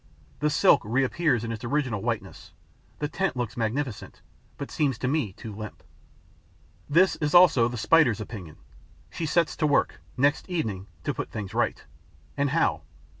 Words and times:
The 0.39 0.49
silk 0.49 0.81
reappears 0.83 1.43
in 1.43 1.51
its 1.51 1.63
original 1.63 2.01
whiteness. 2.01 2.53
The 2.97 3.07
tent 3.07 3.35
looks 3.37 3.55
magnificent, 3.55 4.19
but 4.57 4.71
seems 4.71 4.97
to 4.97 5.07
me 5.07 5.33
too 5.33 5.53
limp. 5.53 5.83
This 6.89 7.17
is 7.17 7.35
also 7.35 7.67
the 7.67 7.77
Spider's 7.77 8.19
opinion. 8.19 8.55
She 9.11 9.27
sets 9.27 9.55
to 9.57 9.67
work, 9.67 10.01
next 10.17 10.49
evening, 10.49 10.87
to 11.03 11.13
put 11.13 11.29
things 11.29 11.53
right. 11.53 11.83
And 12.35 12.49
how? 12.49 12.81